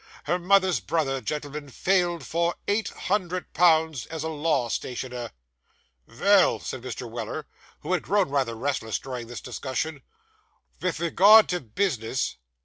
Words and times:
Her 0.23 0.39
mother's 0.39 0.79
brother, 0.79 1.21
gentlemen, 1.21 1.69
failed 1.69 2.25
for 2.25 2.55
eight 2.67 2.87
hundred 2.89 3.53
pounds, 3.53 4.07
as 4.07 4.23
a 4.23 4.29
law 4.29 4.67
stationer.' 4.67 5.29
'Vell,' 6.07 6.59
said 6.59 6.81
Mr. 6.81 7.07
Weller, 7.07 7.45
who 7.81 7.93
had 7.93 8.01
grown 8.01 8.29
rather 8.29 8.55
restless 8.55 8.97
during 8.97 9.27
this 9.27 9.41
discussion, 9.41 10.01
'vith 10.79 10.99
regard 10.99 11.47
to 11.49 11.59
bis'ness. 11.61 12.37